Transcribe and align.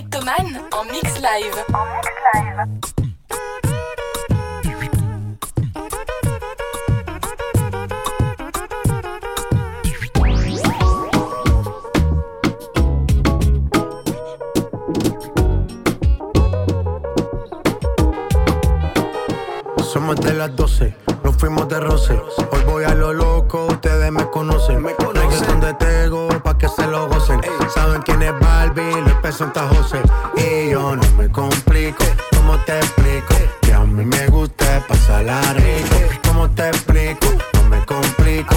Cryptoman 0.00 0.46
en 0.56 0.86
mix 0.90 1.20
live. 1.20 1.64
En 1.68 1.86
mix 1.92 2.08
live. 2.32 2.64
Somos 19.92 20.16
de 20.20 20.32
las 20.32 20.56
12, 20.56 20.94
nos 21.24 21.36
fuimos 21.36 21.68
de 21.68 21.78
roce. 21.80 22.14
Hoy 22.52 22.64
voy 22.64 22.84
a 22.84 22.94
lo 22.94 23.12
loco, 23.12 23.66
ustedes 23.66 24.10
me 24.10 24.24
conocen. 24.30 24.82
Me 24.82 24.94
conocen 24.94 25.60
de 25.60 25.74
Tego, 25.74 26.19
pa' 26.19 26.19
que 26.60 26.68
se 26.68 26.86
lo 26.86 27.08
gocen. 27.08 27.40
Saben 27.74 28.02
quién 28.02 28.22
es 28.22 28.38
Barbie, 28.38 29.00
les 29.02 29.14
presenta 29.14 29.66
José. 29.68 30.02
Y 30.36 30.70
yo 30.70 30.94
no 30.94 31.10
me 31.16 31.28
complico, 31.30 32.04
¿cómo 32.36 32.58
te 32.66 32.76
explico? 32.78 33.34
Que 33.62 33.72
a 33.72 33.80
mí 33.80 34.04
me 34.04 34.26
gusta 34.26 34.84
pasarla 34.86 35.40
rico. 35.54 35.96
¿Cómo 36.28 36.50
te 36.50 36.68
explico? 36.68 37.26
No 37.54 37.62
me 37.64 37.84
complico. 37.86 38.56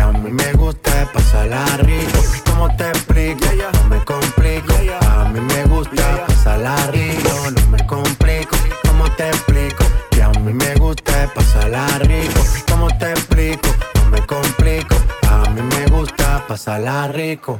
A 0.21 0.23
mí 0.23 0.29
me 0.33 0.53
gusta 0.53 1.11
pasarla 1.11 1.65
rico. 1.77 2.19
¿Cómo 2.45 2.75
te 2.75 2.87
explico? 2.89 3.43
No 3.73 3.89
me 3.89 4.05
complico. 4.05 4.71
A 5.09 5.25
mí 5.29 5.39
me 5.39 5.63
gusta 5.63 6.27
pasarla 6.27 6.75
rico. 6.91 7.31
No 7.49 7.67
me 7.71 7.87
complico. 7.87 8.55
¿Cómo 8.87 9.11
te 9.15 9.29
explico? 9.29 9.83
Que 10.11 10.21
a 10.21 10.29
mí 10.29 10.53
me 10.53 10.75
gusta 10.75 11.27
pasarla 11.33 11.87
rico. 12.01 12.39
¿Cómo 12.69 12.87
te 12.99 13.09
explico? 13.09 13.69
No 13.95 14.11
me 14.11 14.23
complico. 14.27 14.95
A 15.27 15.49
mí 15.49 15.61
me 15.63 15.87
gusta 15.87 16.45
pasarla 16.47 17.07
rico. 17.07 17.59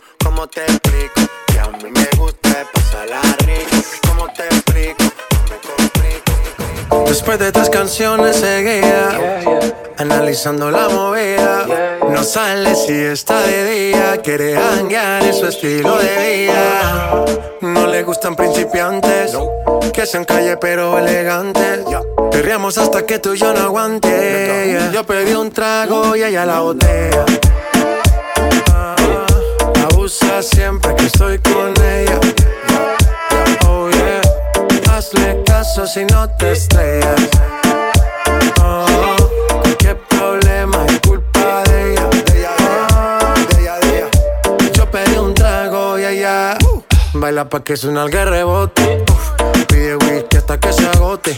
¿cómo 0.33 0.47
te 0.47 0.61
explico? 0.61 1.21
Que 1.47 1.59
a 1.59 1.67
mí 1.67 1.91
me 1.91 2.07
gusta 2.17 2.65
pasarla 2.73 3.21
rico. 3.39 3.75
¿Cómo 4.07 4.27
te 4.33 4.45
explico? 4.45 5.03
No 5.03 5.43
me 5.49 5.57
complico. 5.67 7.05
Después 7.05 7.39
de 7.39 7.51
tres 7.51 7.69
canciones 7.69 8.37
seguía 8.37 9.09
analizando 9.97 10.71
la 10.71 10.87
movida. 10.87 11.65
No 12.09 12.23
sale 12.23 12.75
si 12.75 12.93
está 12.93 13.41
de 13.41 13.71
día, 13.71 14.21
quiere 14.23 14.57
hanguear 14.57 15.23
en 15.23 15.33
su 15.33 15.47
estilo 15.47 15.97
de 15.97 16.45
vida. 16.45 17.25
No 17.61 17.87
le 17.87 18.03
gustan 18.03 18.35
principiantes, 18.35 19.37
que 19.93 20.05
sean 20.05 20.25
calle 20.25 20.55
pero 20.57 20.97
elegantes. 20.97 21.81
Perreamos 22.31 22.77
hasta 22.77 23.05
que 23.05 23.19
tú 23.19 23.33
y 23.33 23.37
yo 23.37 23.53
no 23.53 23.59
aguante. 23.59 24.79
Yo 24.93 25.03
pedí 25.03 25.33
un 25.33 25.51
trago 25.51 26.15
y 26.15 26.23
ella 26.23 26.45
la 26.45 26.61
botella. 26.61 27.25
Siempre 30.11 30.93
que 30.97 31.05
estoy 31.05 31.39
con 31.39 31.73
ella. 31.81 32.19
Oh 33.65 33.89
yeah, 33.89 34.21
hazle 34.91 35.41
caso 35.45 35.87
si 35.87 36.03
no 36.03 36.29
te 36.37 36.51
estrellas. 36.51 37.29
Oh, 38.61 39.15
qué 39.79 39.95
problema 39.95 40.85
es 40.87 40.99
culpa 41.07 41.63
de 41.63 41.93
ella. 41.93 42.09
De 42.09 42.39
ella, 42.39 43.29
de 43.47 43.61
ella, 43.61 44.09
Yo 44.73 44.91
pedí 44.91 45.15
un 45.15 45.33
trago 45.33 45.97
y 45.97 46.03
ella 46.03 46.57
baila 47.13 47.47
pa' 47.47 47.63
que 47.63 47.77
suena 47.77 48.03
el 48.03 48.11
rebote. 48.11 49.05
Pide 49.69 49.95
whisky 49.95 50.37
hasta 50.37 50.59
que 50.59 50.73
se 50.73 50.87
agote. 50.89 51.37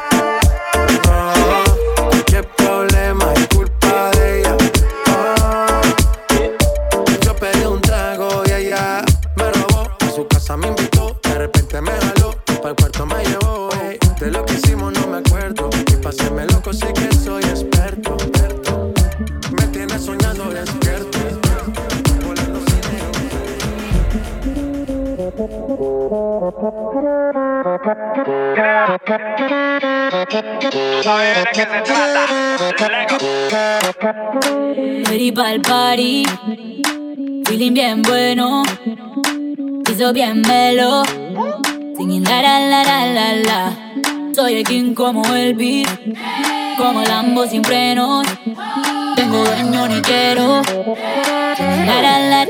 Ready 35.05 35.31
pa'l 35.33 35.59
party, 35.59 36.23
feeling 37.45 37.73
bien 37.73 38.01
bueno, 38.01 38.63
hizo 39.89 40.13
bien 40.13 40.41
melo, 40.47 41.03
singing 41.97 42.23
la 42.23 42.41
la 42.41 42.59
la 42.59 42.83
la 42.83 43.05
la 43.05 43.33
la. 43.33 43.59
Soy 44.33 44.59
el 44.59 44.63
king 44.63 44.93
como 44.93 45.25
el 45.35 45.53
beat, 45.53 45.89
como 46.77 47.01
Lambo 47.01 47.45
sin 47.45 47.65
frenos. 47.65 48.25
Tengo 49.17 49.43
dueño 49.43 49.89
ni 49.89 50.01
quiero, 50.01 50.61
la 51.59 52.01
la 52.01 52.19
la. 52.29 52.47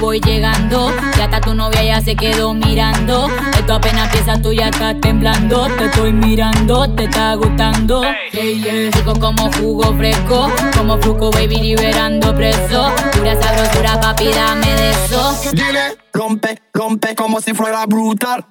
Voy 0.00 0.20
llegando. 0.20 0.92
Ya 1.16 1.24
hasta 1.24 1.40
tu 1.40 1.54
novia 1.54 1.82
ya 1.82 2.00
se 2.00 2.14
quedó 2.14 2.52
mirando. 2.52 3.28
Esto 3.58 3.74
apenas 3.74 4.06
empieza, 4.06 4.40
tú 4.40 4.52
ya 4.52 4.68
estás 4.68 5.00
temblando. 5.00 5.66
Te 5.76 5.86
estoy 5.86 6.12
mirando, 6.12 6.88
te 6.94 7.04
está 7.04 7.34
gustando. 7.34 8.02
Hey, 8.32 8.90
como 9.20 9.50
jugo 9.52 9.94
fresco. 9.96 10.50
Como 10.76 10.98
fruco, 10.98 11.30
baby, 11.30 11.60
liberando 11.60 12.34
preso. 12.34 12.92
Pura 13.12 13.40
sabrosura, 13.40 14.00
papi, 14.00 14.28
dame 14.28 14.66
de 14.66 14.90
eso. 14.90 15.40
Dile, 15.52 15.96
rompe, 16.12 16.60
rompe 16.72 17.14
como 17.14 17.40
si 17.40 17.54
fuera 17.54 17.86
brutal. 17.86 18.44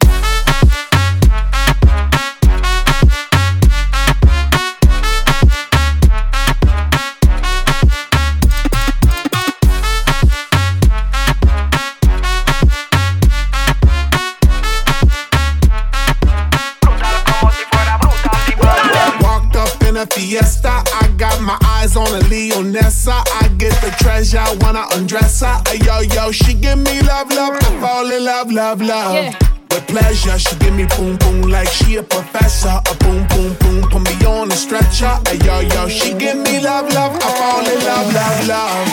Treasure, 24.49 24.65
wanna 24.65 24.85
undress 24.93 25.41
her. 25.41 25.61
Yo, 25.85 26.01
yo, 26.01 26.31
she 26.31 26.53
give 26.53 26.77
me 26.77 27.01
love, 27.01 27.31
love. 27.31 27.55
I 27.55 27.79
fall 27.81 28.11
in 28.11 28.23
love, 28.25 28.51
love, 28.51 28.81
love. 28.81 29.13
Yeah. 29.13 29.37
With 29.71 29.87
pleasure, 29.87 30.37
she 30.39 30.55
give 30.57 30.75
me 30.75 30.85
boom, 30.97 31.17
boom 31.17 31.41
like 31.43 31.67
she 31.67 31.97
a 31.97 32.03
professor. 32.03 32.81
A 32.89 32.95
boom, 32.95 33.27
boom, 33.27 33.53
boom, 33.59 33.89
put 33.89 34.01
me 34.01 34.25
on 34.25 34.51
a 34.51 34.55
stretcher. 34.55 35.13
Yo, 35.45 35.59
yo, 35.59 35.87
she 35.87 36.13
give 36.13 36.37
me 36.37 36.59
love, 36.59 36.91
love. 36.93 37.15
I 37.15 37.29
fall 37.37 37.67
in 37.67 37.85
love, 37.85 38.13
love, 38.13 38.47
love. 38.47 38.87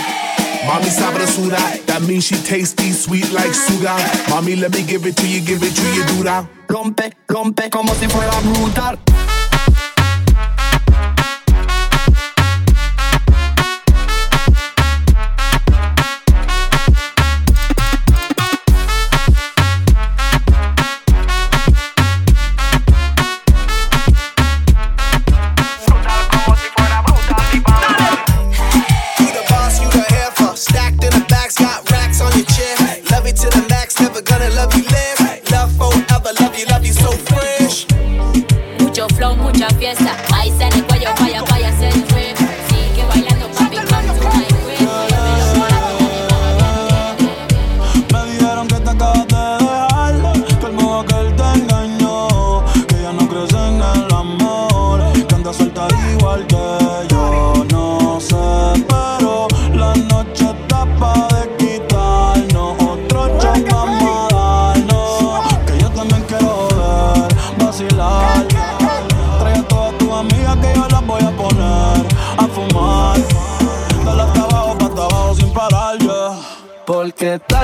Mommy 0.66 0.86
sabrosura, 0.86 1.86
that 1.86 2.02
means 2.02 2.24
she 2.24 2.34
tasty, 2.36 2.90
sweet 2.90 3.30
like 3.32 3.54
sugar. 3.54 3.96
Mommy, 4.28 4.56
let 4.56 4.72
me 4.72 4.82
give 4.84 5.06
it 5.06 5.16
to 5.16 5.28
you, 5.28 5.40
give 5.40 5.62
it 5.62 5.74
to 5.74 5.94
you, 5.94 6.04
dura. 6.06 6.48
Rompe, 6.68 7.12
rompe 7.28 7.70
como 7.70 7.94
si 7.94 8.08
fuera 8.08 8.40
brutal. 8.42 8.98
yes, 39.86 40.00
I. 40.00 40.35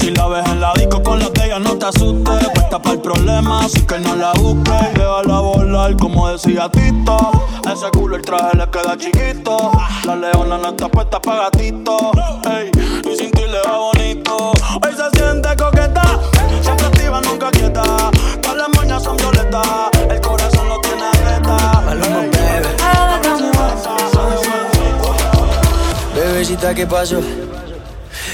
Si 0.00 0.10
la 0.12 0.28
ves 0.28 0.46
en 0.46 0.60
la 0.60 0.72
disco 0.72 1.02
con 1.02 1.18
la 1.18 1.28
de 1.28 1.60
no 1.60 1.76
te 1.76 1.84
asustes. 1.84 2.48
Puesta 2.54 2.80
para 2.80 2.94
el 2.94 3.02
problema, 3.02 3.66
así 3.66 3.82
que 3.82 3.98
no 3.98 4.16
la 4.16 4.32
busques. 4.32 4.94
Déjala 4.94 5.40
volar, 5.40 5.94
como 5.98 6.28
decía 6.28 6.70
Tito. 6.70 7.30
ese 7.70 7.90
culo 7.92 8.16
el 8.16 8.22
traje 8.22 8.56
le 8.56 8.66
queda 8.70 8.96
chiquito. 8.96 9.70
La 10.06 10.16
leona 10.16 10.56
no 10.56 10.68
está 10.70 10.88
puesta 10.88 11.20
para 11.20 11.44
gatito. 11.44 12.12
Y 13.04 13.14
sin 13.14 13.30
ti 13.30 13.42
le 13.42 13.60
va 13.68 13.76
bonito. 13.76 14.52
Hoy 14.82 14.92
se 14.96 15.18
siente 15.18 15.48
coqueta, 15.56 16.02
siempre 16.62 16.86
activa, 16.86 17.20
nunca 17.20 17.50
quieta. 17.50 17.82
Todas 18.40 18.56
las 18.56 18.68
moñas 18.76 19.02
son 19.02 19.18
violetas, 19.18 19.90
el 20.08 20.20
corazón 20.22 20.68
lo 20.68 20.80
tiene 20.80 21.04
atleta. 21.04 21.82
Bebecita, 26.14 26.74
¿qué 26.74 26.86
pasó? 26.86 27.20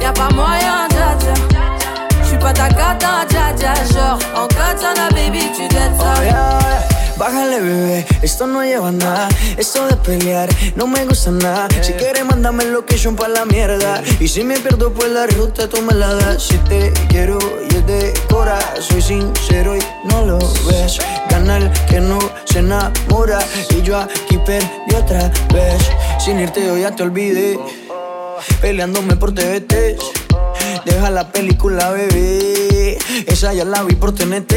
Y'a 0.00 0.12
pas 0.12 0.30
moyen 0.34 0.88
ya 0.90 1.16
ya 1.24 1.34
J'suis 2.24 2.38
pas 2.38 2.52
ta 2.52 2.68
ya 2.68 3.74
Genre 3.92 4.18
en 4.34 4.46
katana 4.46 5.08
baby 5.10 5.50
tu 5.54 5.62
dettes 5.68 5.96
ça 5.98 6.14
oh, 6.16 6.22
yeah, 6.22 6.58
yeah. 6.60 7.00
Bájale, 7.20 7.60
bebé, 7.60 8.06
esto 8.22 8.46
no 8.46 8.64
lleva 8.64 8.90
nada. 8.90 9.28
Esto 9.58 9.86
de 9.86 9.94
pelear 9.96 10.48
no 10.74 10.86
me 10.86 11.04
gusta 11.04 11.30
nada. 11.30 11.68
Si 11.82 11.92
quieres, 11.92 12.24
mándame 12.24 12.64
location 12.64 13.14
pa' 13.14 13.28
la 13.28 13.44
mierda. 13.44 14.02
Y 14.18 14.26
si 14.26 14.42
me 14.42 14.58
pierdo, 14.58 14.90
pues 14.90 15.10
la 15.10 15.26
ruta 15.26 15.68
tú 15.68 15.82
me 15.82 15.92
la 15.92 16.14
das. 16.14 16.44
Si 16.44 16.56
te 16.70 16.90
quiero 17.10 17.38
y 17.70 17.76
es 17.76 17.86
de 17.86 18.14
cora, 18.30 18.58
soy 18.80 19.02
sincero 19.02 19.76
y 19.76 19.80
no 20.04 20.24
lo 20.24 20.38
ves. 20.38 20.98
Gana 21.28 21.58
el 21.58 21.70
que 21.90 22.00
no 22.00 22.18
se 22.46 22.60
enamora. 22.60 23.40
Y 23.68 23.82
yo 23.82 23.98
aquí 23.98 24.38
perdí 24.46 24.94
otra 24.96 25.30
vez. 25.52 25.90
Sin 26.18 26.40
irte, 26.40 26.64
yo 26.64 26.78
ya 26.78 26.90
te 26.90 27.02
olvidé. 27.02 27.58
Peleándome 28.60 29.16
por 29.16 29.32
TVT. 29.32 29.96
Deja 30.84 31.10
la 31.10 31.30
película, 31.30 31.90
bebé. 31.90 32.98
Esa 33.26 33.52
ya 33.52 33.64
la 33.64 33.82
vi 33.82 33.94
por 33.96 34.14
TNT. 34.14 34.52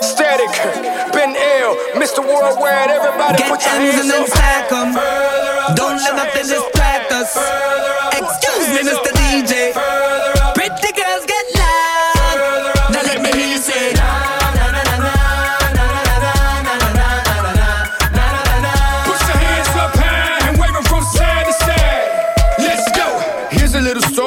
Static, 0.00 0.50
been 1.12 1.34
ill, 1.34 1.76
Mr. 1.96 2.20
Worldwide, 2.20 2.90
everybody 2.90 3.38
Get 3.38 3.48
put 3.48 3.62
your 3.64 3.74
hands 3.74 4.10
up. 4.10 4.26
stack 4.28 4.72
'em. 4.72 4.92
Don't 5.74 5.96
let 6.02 6.14
nothing 6.16 6.46
distract 6.48 7.12
us. 7.12 7.32
Excuse 8.12 8.68
me, 8.74 8.80
Mr. 8.90 9.10
DJ. 9.18 10.03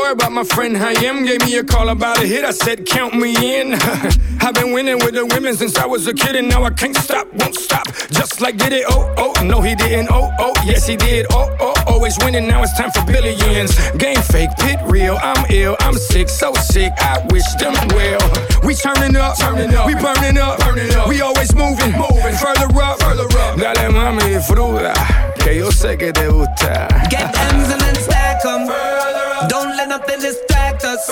Little 0.07 0.19
story 0.19 0.29
about 0.29 0.31
my 0.31 0.43
friend 0.43 0.75
Hayem. 0.75 1.25
Gave 1.25 1.41
me 1.45 1.57
a 1.57 1.63
call 1.63 1.89
about 1.89 2.21
a 2.21 2.27
hit. 2.27 2.45
I 2.45 2.51
said, 2.51 2.85
Count 2.85 3.13
me 3.15 3.59
in. 3.59 3.73
I've 4.41 4.53
been 4.53 4.71
winning 4.71 4.97
with 4.99 5.13
the 5.13 5.25
women 5.25 5.55
since 5.55 5.77
I 5.77 5.85
was 5.85 6.07
a 6.07 6.13
kid, 6.13 6.35
and 6.35 6.47
now 6.47 6.63
I 6.63 6.69
can't 6.69 6.95
stop, 6.95 7.27
won't 7.33 7.55
stop. 7.55 7.87
Just 8.11 8.39
like 8.39 8.57
did 8.57 8.71
it, 8.71 8.85
oh, 8.87 9.13
oh, 9.17 9.33
no, 9.43 9.61
he 9.61 9.75
didn't, 9.75 10.07
oh, 10.09 10.31
oh, 10.39 10.53
yes, 10.63 10.87
he 10.87 10.95
did, 10.95 11.25
oh, 11.31 11.53
oh, 11.59 11.73
always 11.87 12.17
winning. 12.23 12.47
Now 12.47 12.63
it's 12.63 12.77
time 12.77 12.91
for 12.91 13.03
billions. 13.05 13.75
Game 13.97 14.21
fake, 14.31 14.51
pit 14.59 14.79
real. 14.85 15.17
I'm 15.21 15.45
ill, 15.49 15.75
I'm 15.81 15.95
sick, 15.95 16.29
so 16.29 16.53
sick. 16.53 16.93
I 16.99 17.25
wish 17.29 17.47
them 17.55 17.73
well. 17.89 18.21
We 18.63 18.75
turning 18.75 19.15
up, 19.17 19.37
turning 19.37 19.73
up, 19.73 19.87
we 19.87 19.95
burning 19.95 20.37
up, 20.37 20.59
burning 20.59 20.93
up. 20.95 21.09
We 21.09 21.21
always 21.21 21.53
moving, 21.55 21.91
moving 21.91 22.35
further 22.35 22.69
up, 22.79 23.01
further 23.01 23.27
up. 23.39 23.57
Dale 23.57 23.91
mami, 23.91 24.23
disfruta, 24.33 24.93
que 25.39 25.57
yo 25.57 25.71
sé 25.71 25.97
que 25.97 26.13
te 26.13 26.27
gusta. 26.27 26.87
Get 27.09 27.35
M's 27.35 27.71
and 27.71 27.81
then 27.81 27.95
stack 27.95 28.45
'em. 28.45 29.26
Don't 29.45 29.77
let 29.77 29.87
nothing 29.89 30.19
distract 30.19 30.83
us. 30.83 31.09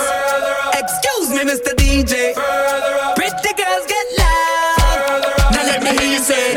Excuse 0.74 1.29
me, 1.29 1.44
Mr. 1.46 1.75
DJ. 1.77 2.34
Pretty 3.15 3.53
girls 3.53 3.86
get 3.86 4.05
loud. 4.17 5.22
Now 5.51 5.63
let 5.63 5.84
me 5.84 5.91
hear 5.98 6.10
you 6.13 6.20
say. 6.20 6.55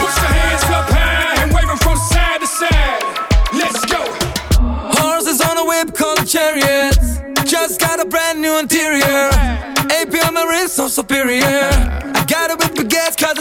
Put 0.00 0.14
your 0.18 0.32
hands 0.34 0.64
up 0.76 0.88
high 0.90 1.42
and 1.42 1.52
wave 1.54 1.70
'em 1.70 1.78
from 1.78 1.96
side 2.10 2.40
to 2.40 2.46
side. 2.46 3.02
Let's 3.54 3.84
go. 3.86 4.02
Horses 4.98 5.40
on 5.40 5.58
a 5.58 5.64
whip 5.64 5.96
called 5.96 6.26
chariots. 6.26 7.20
Just 7.44 7.80
got 7.80 8.00
a 8.00 8.04
brand 8.04 8.42
new 8.42 8.58
interior. 8.58 9.30
AP 9.90 10.20
on 10.26 10.34
my 10.34 10.44
wrist, 10.44 10.74
so 10.76 10.88
superior. 10.88 12.17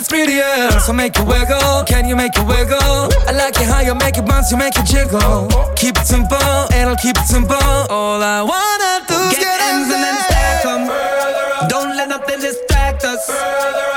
It's 0.07 0.13
prettier. 0.13 0.79
So 0.79 0.93
make 0.93 1.17
it 1.17 1.25
wiggle, 1.25 1.83
can 1.85 2.07
you 2.07 2.15
make 2.15 2.35
it 2.35 2.45
wiggle? 2.47 3.09
I 3.27 3.31
like 3.33 3.55
it 3.59 3.67
how 3.67 3.81
you 3.81 3.95
make 3.95 4.17
it 4.17 4.25
bounce, 4.25 4.51
you 4.51 4.57
make 4.57 4.75
it 4.77 4.85
jiggle. 4.85 5.47
Keep 5.75 5.97
it 5.97 6.07
simple, 6.07 6.37
and 6.73 6.89
I'll 6.89 6.97
keep 6.97 7.17
it 7.17 7.27
simple. 7.27 7.55
All 7.89 8.21
I 8.21 8.41
wanna 8.41 9.05
do 9.07 9.15
is 9.15 9.37
get, 9.37 9.61
M's 9.61 9.91
and 9.93 10.03
then 10.03 10.17
stack 10.25 10.65
'em. 10.65 11.67
Don't 11.67 11.95
let 11.95 12.09
nothing 12.09 12.39
distract 12.39 13.03
us. 13.03 13.29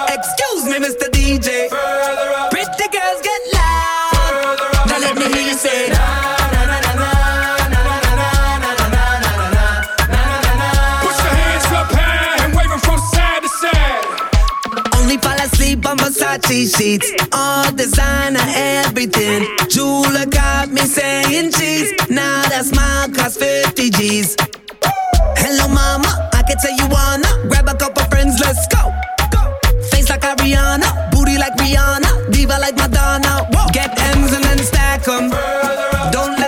Excuse 0.08 0.64
me, 0.64 0.78
Mr. 0.78 1.10
DJ. 1.10 1.70
Versace 16.50 16.76
sheets. 16.76 17.12
All 17.32 17.70
designer, 17.72 18.40
everything. 18.54 19.46
Jula 19.68 20.26
got 20.26 20.68
me 20.70 20.80
saying 20.82 21.52
cheese. 21.52 21.92
Now 22.10 22.42
that 22.48 22.64
smile 22.64 23.08
cost 23.10 23.38
50 23.38 23.90
G's. 23.90 24.36
Hello, 25.36 25.68
mama. 25.68 26.28
I 26.34 26.42
can 26.42 26.58
tell 26.58 26.74
you 26.74 26.88
wanna 26.88 27.30
grab 27.48 27.68
a 27.68 27.74
couple 27.74 28.02
friends, 28.10 28.40
let's 28.40 28.66
go. 28.66 28.92
Face 29.90 30.08
like 30.10 30.22
Ariana, 30.22 31.10
booty 31.12 31.38
like 31.38 31.54
Rihanna, 31.54 32.32
diva 32.32 32.58
like 32.58 32.76
Madonna. 32.76 33.46
Get 33.72 33.96
M's 34.16 34.32
and 34.32 34.42
then 34.42 34.58
stack 34.58 35.06
'em. 35.06 35.30
Don't 36.10 36.39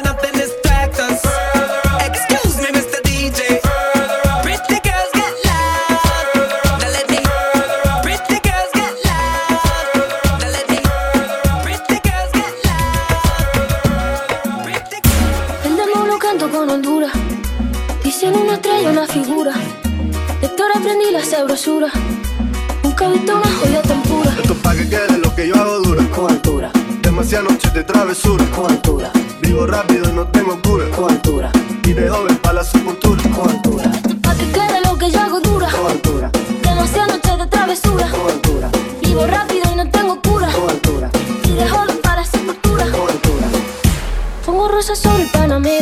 Demasiadas 27.33 27.55
noches 27.55 27.73
de 27.73 27.85
travesura. 27.85 28.45
con 28.55 28.71
altura, 28.71 29.11
Vivo 29.41 29.67
rápido 29.67 30.07
y 30.07 30.13
no 30.13 30.27
tengo 30.27 30.61
cura. 30.61 30.85
con 30.95 31.11
altura, 31.11 31.51
Y 31.83 31.93
de 31.95 32.07
joven 32.11 32.37
pa' 32.37 32.53
la 32.53 32.63
sepultura. 32.63 33.23
con 33.35 33.49
altura. 33.49 33.91
Pa' 34.23 34.35
que 34.35 34.53
quede 34.53 34.81
lo 34.85 34.99
que 34.99 35.11
yo 35.11 35.19
hago 35.19 35.41
dura. 35.41 35.67
Con 35.71 35.91
altura, 35.91 36.31
Demasiadas 36.63 37.09
noches 37.17 37.39
de 37.39 37.47
travesura. 37.47 38.07
con 38.11 38.31
altura, 38.31 38.69
Vivo 39.01 39.27
rápido 39.27 39.63
y 39.73 39.77
no 39.77 39.89
tengo 39.91 40.21
cura. 40.21 40.49
con 40.53 40.69
altura, 40.69 41.11
Y 41.45 41.53
dejo 41.53 41.79
para 42.03 42.23
sepultura. 42.27 42.85
con 42.91 43.09
altura. 43.09 43.47
Pongo 44.45 44.69
rosas 44.69 44.99
sobre 44.99 45.23
el 45.23 45.31
Panamera. 45.31 45.82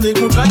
des 0.00 0.12
back. 0.12 0.47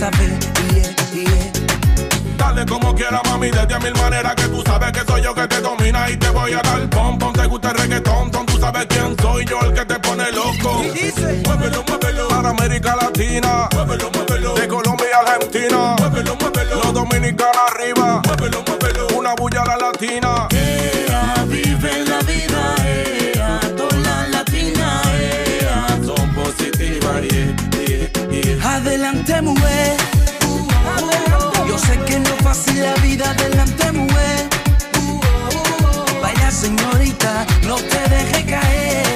Saber. 0.00 0.32
Yeah, 0.72 0.88
yeah. 1.12 1.52
Dale 2.38 2.64
como 2.64 2.94
quiera, 2.94 3.20
mami, 3.24 3.50
desde 3.50 3.74
a 3.74 3.78
mil 3.78 3.94
maneras 3.96 4.34
que 4.34 4.48
tú 4.48 4.62
sabes 4.62 4.92
que 4.92 5.00
soy 5.04 5.22
yo 5.22 5.34
que 5.34 5.46
te 5.46 5.60
domina 5.60 6.08
y 6.08 6.16
te 6.16 6.30
voy 6.30 6.52
a 6.54 6.62
dar 6.62 6.88
pom 6.88 7.18
pom. 7.18 7.32
Te 7.34 7.46
gusta 7.46 7.70
el 7.70 7.76
reggaetón, 7.76 8.30
ton, 8.30 8.46
tú 8.46 8.58
sabes 8.58 8.86
quién 8.86 9.14
soy 9.20 9.44
yo, 9.44 9.60
el 9.60 9.74
que 9.74 9.84
te 9.84 9.98
pone 10.00 10.32
loco. 10.32 10.82
Muévelo, 11.46 11.84
muévelo. 11.86 12.28
Para 12.28 12.48
América 12.48 12.96
Latina. 12.96 13.68
Muévelo, 13.74 14.10
muévelo. 14.14 14.54
De 14.54 14.68
Colombia 14.68 15.06
y 15.12 15.28
Argentina. 15.28 15.96
Muévelo, 15.98 16.36
muévelo. 16.36 16.76
Los 16.82 16.94
dominicanos 16.94 17.62
arriba. 17.70 18.22
Muévelo, 18.24 18.64
muévelo. 18.66 19.06
Una 19.18 19.34
bulla 19.34 19.62
a 19.62 19.66
la 19.66 19.76
latina. 19.76 20.48
Yo 29.40 29.46
sé 31.78 31.96
que 32.04 32.20
no 32.20 32.28
es 32.28 32.42
fácil 32.42 32.82
la 32.82 32.92
vida, 32.96 33.30
adelante, 33.30 33.90
mujer. 33.90 34.50
Vaya 36.20 36.50
señorita, 36.50 37.46
no 37.66 37.76
te 37.76 38.06
deje 38.10 38.44
caer. 38.44 39.06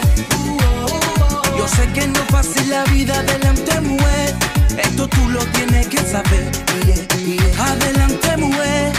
Yo 1.58 1.68
sé 1.68 1.86
que 1.92 2.06
no 2.06 2.18
es 2.20 2.26
fácil 2.30 2.70
la 2.70 2.84
vida, 2.84 3.18
adelante, 3.18 3.78
mujer. 3.82 4.34
Esto 4.78 5.06
tú 5.08 5.28
lo 5.28 5.44
tienes 5.56 5.88
que 5.88 5.98
saber. 5.98 6.50
Adelante, 7.58 8.34
mujer. 8.38 8.92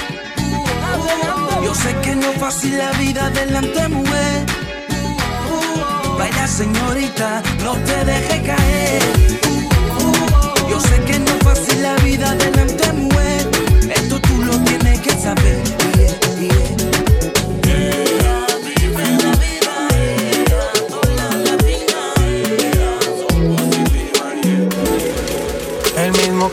Yo 1.64 1.74
sé 1.74 1.96
que 2.04 2.16
no 2.18 2.34
es 2.34 2.40
fácil 2.40 2.78
la 2.78 2.92
vida, 3.00 3.26
adelante, 3.26 3.88
mujer. 3.88 4.46
Vaya 6.20 6.48
señorita, 6.48 7.42
no 7.64 7.74
te 7.78 8.06
deje 8.06 8.44
caer. 8.44 9.65
Yo 10.70 10.80
sé 10.80 11.00
que 11.06 11.20
no 11.20 11.32
es 11.32 11.44
fácil 11.44 11.82
la 11.82 11.96
vida, 11.98 12.32
adelante, 12.32 12.92
mujer. 12.94 13.50
Esto 13.90 14.20
tú 14.22 14.44
lo 14.44 14.58
tienes 14.60 15.00
que 15.02 15.12
saber. 15.12 15.64
Yeah, 15.98 16.20
yeah. 16.40 16.76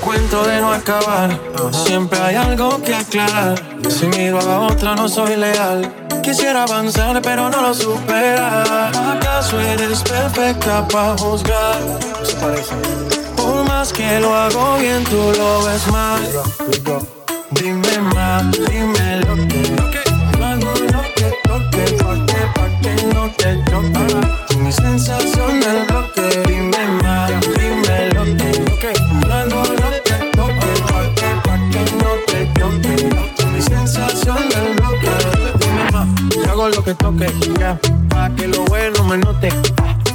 Cuento 0.02 0.42
de 0.42 0.60
no 0.60 0.72
acabar. 0.72 1.38
Siempre 1.70 2.18
hay 2.18 2.34
algo 2.34 2.82
que 2.82 2.92
aclarar. 2.92 3.62
Si 3.88 4.06
miro 4.06 4.40
a 4.40 4.66
otra, 4.66 4.96
no 4.96 5.08
soy 5.08 5.36
leal. 5.36 5.94
Quisiera 6.22 6.64
avanzar, 6.64 7.22
pero 7.22 7.48
no 7.48 7.62
lo 7.62 7.72
supera. 7.72 8.88
¿Acaso 8.88 9.60
eres 9.60 10.02
perfecta 10.02 10.88
para 10.88 11.16
juzgar? 11.16 11.78
Que 13.90 14.20
lo 14.20 14.32
hago 14.32 14.78
bien, 14.78 15.02
tú 15.04 15.32
lo 15.36 15.64
ves 15.64 15.88
mal. 15.88 16.22
Dime 17.50 17.98
más, 18.14 18.44
dime 18.52 19.20
lo 19.26 19.34
que. 19.48 19.74
Hago 20.40 20.72
lo 20.92 21.02
que 21.16 21.28
toque, 21.42 21.84
pa' 21.98 22.24
que, 22.24 22.40
pa' 22.54 22.70
que 22.80 22.92
no 23.12 23.28
te 23.36 23.58
choque. 23.68 24.56
Mi 24.58 24.70
sensación 24.70 25.60
del 25.60 25.84
bloque, 25.88 26.42
dime 26.46 26.78
más, 27.02 27.32
dime 27.40 28.08
lo 28.14 28.24
que. 28.78 28.92
Hago 29.28 29.64
lo 29.64 29.90
que 30.04 30.30
toque, 30.30 30.70
pa' 30.86 31.06
que, 31.16 31.28
pa' 31.42 31.58
que 31.72 31.82
no 31.98 32.10
te 32.28 32.38
choque. 32.54 32.94
Mi 33.52 33.60
sensación 33.60 34.48
del 34.48 34.74
bloque, 34.76 35.10
dime 35.58 35.90
más. 35.90 36.08
Yo 36.36 36.52
hago 36.52 36.68
lo 36.68 36.84
que 36.84 36.94
toque, 36.94 37.26
ya, 37.58 37.76
pa' 38.08 38.30
que 38.36 38.46
lo 38.46 38.64
bueno 38.66 39.02
me 39.04 39.18
note. 39.18 39.48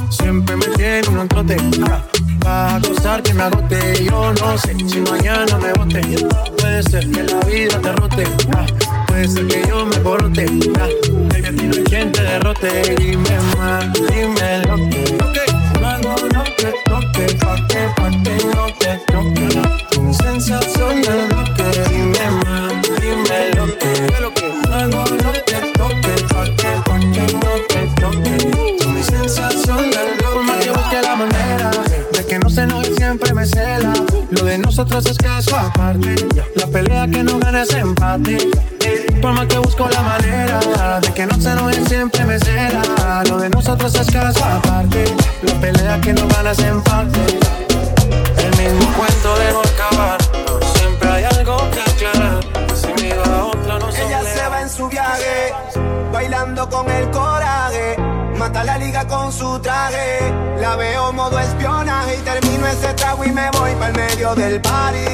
Siempre 0.08 0.56
me 0.56 0.66
tiene 0.68 1.06
un 1.08 1.28
trote, 1.28 1.56
ah, 1.84 2.02
va 2.44 2.76
a 2.76 2.80
costar 2.80 3.22
que 3.22 3.34
me 3.34 3.42
agote. 3.44 4.04
Yo 4.04 4.32
no 4.34 4.58
sé 4.58 4.74
si 4.86 5.00
mañana 5.00 5.58
me 5.58 5.72
bote. 5.74 6.00
Puede 6.58 6.82
ser 6.84 7.10
que 7.10 7.22
la 7.22 7.40
vida 7.40 7.80
te 7.80 7.92
rote, 7.92 8.24
ah, 8.56 8.66
puede 9.06 9.28
ser 9.28 9.46
que 9.46 9.62
yo 9.68 9.86
me 9.86 9.98
borote. 9.98 10.46
ah, 10.80 10.88
Baby, 11.30 11.46
a 11.46 11.50
ti 11.52 11.66
no 11.66 11.76
hay 11.76 11.84
quien 11.84 12.12
te 12.12 12.22
derrote. 12.22 12.94
Dime 12.96 13.38
más, 13.58 13.92
dime 13.92 14.62
lo 14.66 14.76
que. 14.90 15.04
No 15.80 15.88
hago 15.88 16.14
lo 16.34 16.44
que 16.56 16.72
toque, 16.84 17.34
pa' 17.40 17.66
que, 17.68 17.88
pa' 17.96 18.10
que 18.10 18.44
no 18.54 18.66
te 18.78 18.98
toque. 19.12 19.48
Mi 19.48 19.52
sensación 19.52 19.87
nosotros 34.78 35.06
es 35.06 35.18
caso 35.18 35.56
aparte. 35.56 36.14
La 36.54 36.66
pelea 36.68 37.08
que 37.08 37.24
no 37.24 37.40
gana 37.40 37.62
es 37.62 37.74
empate. 37.74 38.48
Por 39.20 39.32
más 39.32 39.46
que 39.46 39.58
busco 39.58 39.88
la 39.88 40.00
manera 40.02 41.00
de 41.00 41.12
que 41.14 41.26
no 41.26 41.34
se 41.40 41.50
enojen, 41.50 41.84
siempre 41.88 42.24
me 42.24 42.38
será. 42.38 43.24
Lo 43.28 43.38
de 43.38 43.50
nosotros 43.50 43.92
es 43.96 44.06
caso 44.08 44.44
aparte. 44.44 45.04
La 45.42 45.54
pelea 45.54 46.00
que 46.00 46.12
no 46.12 46.28
gana 46.28 46.52
es 46.52 46.60
empate. 46.60 47.18
El 48.38 48.50
mismo 48.56 48.92
cuento 48.96 49.38
de 49.40 49.52
no 49.52 49.62
acabar. 49.62 50.18
Siempre 50.74 51.08
hay 51.08 51.24
algo 51.24 51.56
que 51.72 51.80
aclarar. 51.80 52.40
Ella 53.96 54.22
se 54.22 54.48
va 54.48 54.60
en 54.62 54.70
su 54.70 54.88
viaje, 54.88 55.52
bailando 56.12 56.68
con 56.68 56.88
el 56.88 57.10
coraje 57.10 58.07
Mata 58.38 58.62
la 58.62 58.78
liga 58.78 59.04
con 59.06 59.32
su 59.32 59.58
traje. 59.58 60.32
La 60.60 60.76
veo 60.76 61.12
modo 61.12 61.38
espionaje 61.40 62.18
y 62.18 62.22
termino 62.22 62.66
ese 62.68 62.94
trago 62.94 63.24
y 63.24 63.32
me 63.32 63.50
voy 63.50 63.72
para 63.72 63.88
el 63.88 63.96
medio 63.96 64.34
del 64.36 64.60
party. 64.60 65.08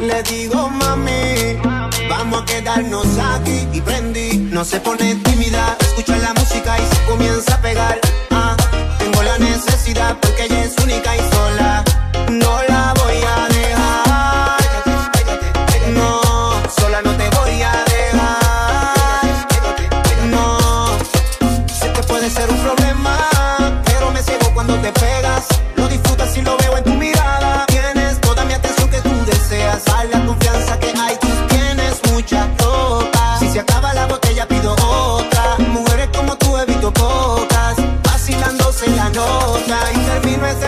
Le 0.00 0.22
digo 0.22 0.70
mami, 0.70 1.58
vamos 2.08 2.42
a 2.42 2.44
quedarnos 2.46 3.06
aquí 3.34 3.68
y 3.74 3.80
prendí. 3.82 4.38
No 4.50 4.64
se 4.64 4.80
pone 4.80 5.14
tímida, 5.16 5.76
escucha 5.80 6.16
la 6.16 6.32
música 6.32 6.78
y 6.78 6.94
se 6.94 7.04
comienza 7.04 7.54
a 7.54 7.60
pegar. 7.60 8.00
Ah, 8.30 8.56
tengo 8.98 9.22
la 9.22 9.36
necesidad 9.38 10.16
porque 10.20 10.44
ella 10.44 10.64
es 10.64 10.74
única 10.82 11.14
y 11.14 11.20
sola. 11.20 11.84
No 12.30 12.62
la 12.66 12.94
voy 12.94 13.16
a 13.36 13.51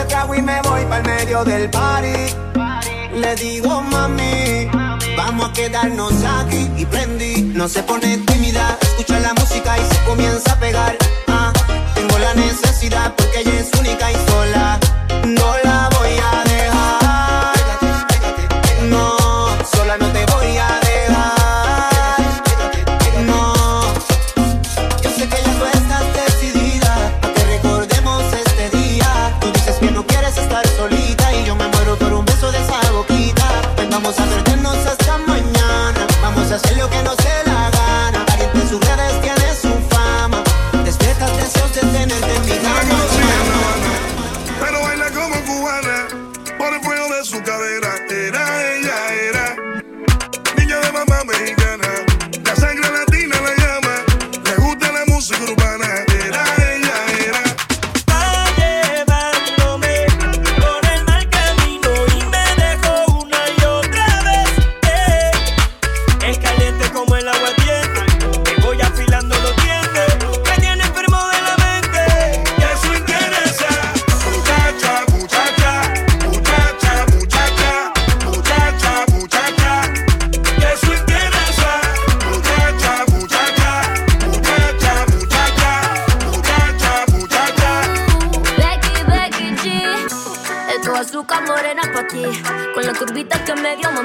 me 0.04 0.36
y 0.38 0.42
me 0.42 0.60
voy 0.62 0.84
para 0.84 0.96
el 0.98 1.04
medio 1.04 1.44
del 1.44 1.70
party. 1.70 2.34
Le 3.14 3.34
digo 3.36 3.80
mami, 3.82 4.68
vamos 5.16 5.50
a 5.50 5.52
quedarnos 5.52 6.12
aquí 6.24 6.70
y 6.76 6.84
prendí. 6.84 7.42
No 7.42 7.68
se 7.68 7.82
pone 7.82 8.18
tímida, 8.18 8.76
escucha 8.82 9.20
la 9.20 9.32
música 9.34 9.78
y 9.78 9.94
se 9.94 10.04
comienza 10.04 10.52
a 10.52 10.58
pegar. 10.58 10.96
Ah, 11.28 11.52
tengo 11.94 12.18
la 12.18 12.34
necesidad 12.34 13.14
porque 13.16 13.40
ella 13.40 13.60
es 13.60 13.70
única 13.78 14.10
y 14.10 14.16
sola. 14.28 14.78
No 15.26 15.63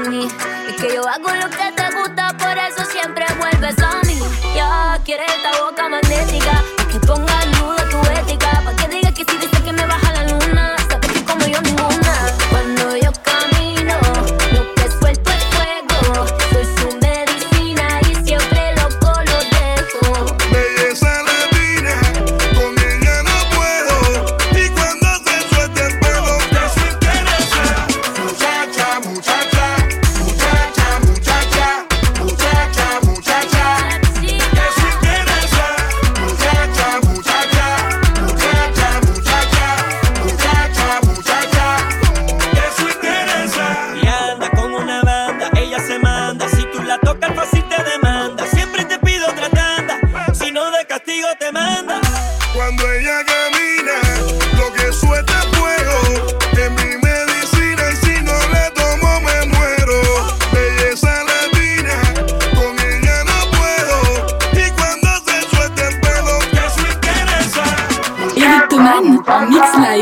mí. 0.10 0.28
Es 0.68 0.76
que 0.82 0.96
yo 0.96 1.08
hago 1.08 1.30
lo 1.30 1.50
que 1.50 1.79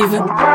even. 0.07 0.46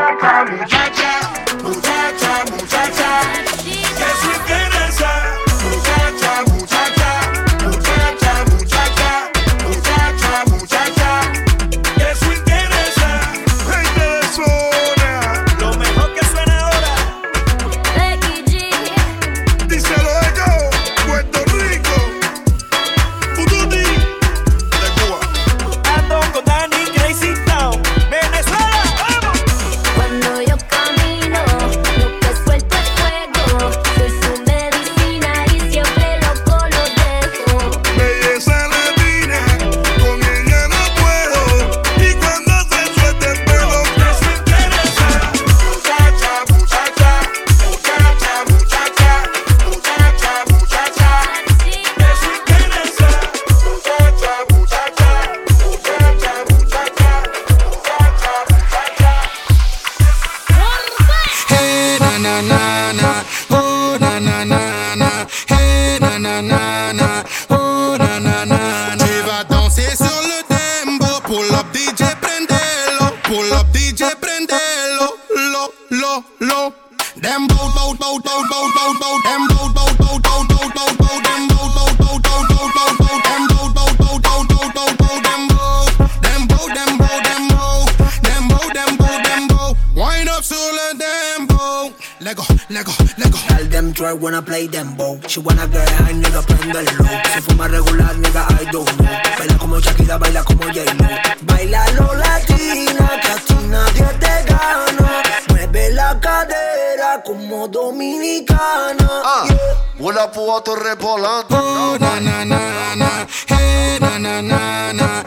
I 94.31 94.41
play 94.41 94.67
them 94.67 94.95
bow. 94.95 95.19
She 95.27 95.39
wanna 95.41 95.67
get 95.67 95.89
high, 95.89 96.13
nigga, 96.13 96.41
prende 96.43 96.79
el 96.79 96.85
low. 96.97 97.07
Si 97.33 97.41
fuma 97.41 97.67
regular, 97.67 98.15
nigga, 98.15 98.47
I 98.61 98.65
don't 98.71 98.87
know. 98.97 99.05
Baila 99.37 99.57
como 99.59 99.79
Shakira, 99.81 100.17
baila 100.17 100.43
como 100.43 100.71
J-Lo. 100.71 101.07
Baila 101.41 101.83
lo 101.97 102.13
latina, 102.15 103.09
que 103.21 103.27
a 103.27 103.35
ti 103.45 103.55
nadie 103.67 104.07
te 104.19 104.43
gana. 104.47 105.23
Mueve 105.49 105.91
la 105.91 106.19
cadera 106.21 107.21
como 107.25 107.67
dominicana. 107.67 109.09
Yeah. 109.49 109.57
Voilà 109.99 110.27
pour 110.27 110.53
auto 110.53 110.73
répondre. 110.73 111.45
Oh 111.49 111.97
na 111.99 112.19
na 112.19 112.45
na 112.45 112.95
na, 112.95 113.27
hey 113.47 113.99
na 113.99 114.17
na 114.19 114.41
na 114.41 114.93
na, 114.93 115.23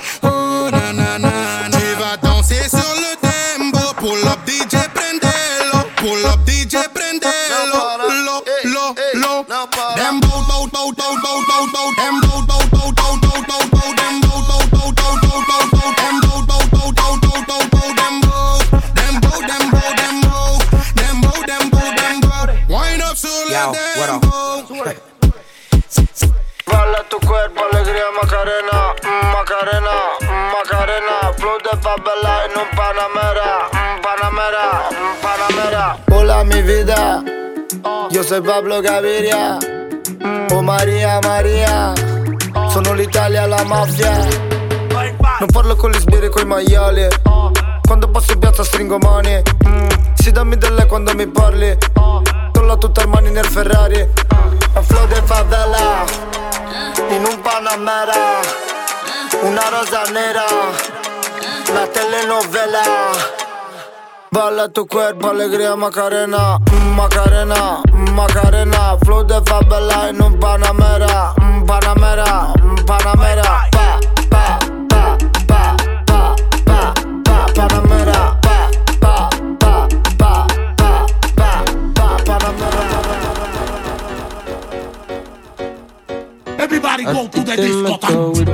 yo 38.16 38.24
soy 38.24 38.40
Pablo 38.40 38.80
Gaviria, 38.80 39.58
oh 40.50 40.62
Maria 40.62 41.18
Maria, 41.22 41.92
sono 42.68 42.92
l'Italia 42.92 43.46
la 43.46 43.64
mafia. 43.64 44.44
Non 45.38 45.48
parlo 45.52 45.76
con 45.76 45.90
gli 45.90 45.98
sbirri 45.98 46.30
coi 46.30 46.44
maiali, 46.44 47.06
quando 47.86 48.08
passo 48.08 48.32
in 48.32 48.38
piazza 48.38 48.64
stringo 48.64 48.98
mani, 48.98 49.42
si 50.14 50.30
dammi 50.30 50.56
del 50.56 50.74
lei 50.74 50.86
quando 50.86 51.14
mi 51.14 51.26
parli, 51.26 51.76
tolla 52.52 52.76
tutte 52.76 53.00
le 53.00 53.06
mani 53.06 53.30
nel 53.30 53.44
Ferrari, 53.46 54.00
a 54.74 54.82
flow 54.82 55.06
de 55.06 55.22
favela, 55.24 56.04
in 57.10 57.24
un 57.24 57.40
Panamera, 57.40 58.40
una 59.42 59.68
rosa 59.68 60.02
nera, 60.10 60.44
la 61.72 61.86
telenovela. 61.86 63.45
Balla 64.36 64.68
tu 64.68 64.86
cuerpo, 64.86 65.30
alegría 65.30 65.74
Macarena, 65.76 66.58
mm, 66.58 66.94
Macarena, 66.94 67.80
mm, 67.90 68.10
Macarena, 68.10 68.98
flow 69.02 69.24
de 69.24 69.40
favela 69.40 70.10
en 70.10 70.20
un 70.22 70.38
Panamera, 70.38 71.32
mm, 71.40 71.64
Panamera, 71.64 72.52
Panamera, 72.86 73.42
pa, 73.72 73.98
pa, 74.28 74.58
pa, 74.90 75.16
pa, 75.48 75.76
pa, 76.06 76.36
pa, 76.66 76.94
pa, 77.24 77.46
Panamera, 77.54 78.35
Everybody 86.66 87.04
go 87.04 87.28
to 87.28 87.44
the 87.44 87.56
disco 87.56 88.32
güiro. 88.34 88.52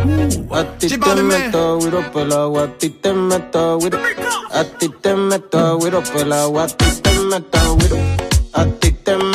A 0.53 0.65
ti 0.77 0.87
te 0.99 1.15
meto, 1.23 1.79
güiro, 1.79 2.13
pelao. 2.13 2.53
Oh, 2.53 2.59
A 2.59 2.67
ti 2.79 2.91
te 2.91 3.11
meto, 3.15 3.79
güiro. 3.79 3.99
A 4.53 4.65
ti 4.65 4.89
te 4.91 5.15
meto, 5.17 5.79
güiro, 5.79 6.03
pelao. 6.13 6.53
Oh, 6.53 6.61
A 6.61 6.67
ti 6.67 6.85
te 7.01 7.11
meto, 7.21 7.59
güiro. 7.77 7.97
A 8.53 8.67
ti 8.67 8.93
te 8.93 9.17
meto, 9.17 9.32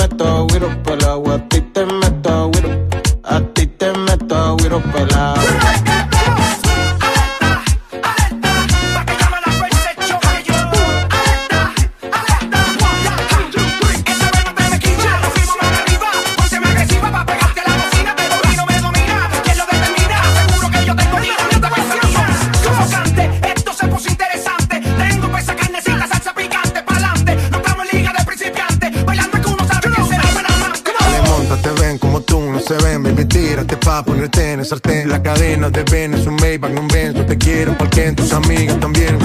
La 35.17 35.23
cadena 35.23 35.71
de 35.71 35.84
Ben 35.86 36.13
es 36.13 36.27
un 36.27 36.36
Maybach, 36.36 36.80
un 36.80 36.88
Benz, 36.88 37.15
no 37.15 37.25
te 37.25 37.36
quiero 37.39 37.75
porque 37.75 38.12
tus 38.12 38.32
amigas 38.34 38.80
también. 38.80 39.17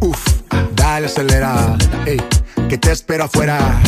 Uf, 0.00 0.18
dale 0.74 1.06
acelera, 1.06 1.78
ey, 2.04 2.20
que 2.68 2.76
te 2.76 2.90
espero 2.90 3.24
afuera. 3.24 3.80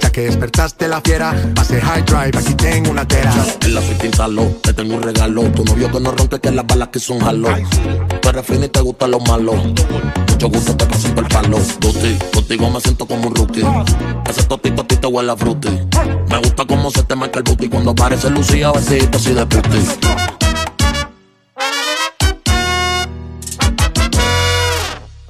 Ya 0.00 0.10
que 0.10 0.22
despertaste 0.22 0.88
la 0.88 1.02
fiera, 1.02 1.34
pase 1.54 1.82
high 1.82 2.02
drive, 2.06 2.38
aquí 2.38 2.54
tengo 2.54 2.90
una 2.92 3.06
tera. 3.06 3.30
En 3.60 3.74
la 3.74 3.82
suite 3.82 4.06
instaló, 4.06 4.46
te 4.62 4.72
tengo 4.72 4.94
un 4.94 5.02
regalo. 5.02 5.42
Tu 5.50 5.62
novio 5.66 5.92
que 5.92 6.00
no 6.00 6.12
ronque 6.12 6.40
que 6.40 6.50
las 6.50 6.66
balas 6.66 6.88
que 6.88 6.98
son 6.98 7.20
jalo. 7.20 7.50
Tú 8.22 8.28
eres 8.30 8.48
y 8.48 8.68
te 8.68 8.80
gustan 8.80 9.10
los 9.10 9.28
malos. 9.28 9.56
Mucho 10.30 10.48
gusto 10.48 10.74
te 10.74 10.86
paso 10.86 11.08
el 11.08 11.26
palo. 11.26 11.58
Tuti, 11.78 12.16
contigo 12.32 12.70
me 12.70 12.80
siento 12.80 13.06
como 13.06 13.28
un 13.28 13.34
rookie. 13.34 13.66
Ese 14.30 14.44
totito 14.44 14.80
a 14.80 14.86
ti 14.86 14.96
te 14.96 15.06
huele 15.06 15.30
a 15.30 15.36
fruity. 15.36 15.68
Me 16.30 16.38
gusta 16.38 16.64
cómo 16.64 16.90
se 16.90 17.02
te 17.02 17.14
marca 17.14 17.38
el 17.38 17.44
booty 17.44 17.68
cuando 17.68 17.94
parece 17.94 18.30
Lucía 18.30 18.72
vestidito 18.72 19.18
así 19.18 19.34
de 19.34 19.44
puti. 19.44 20.31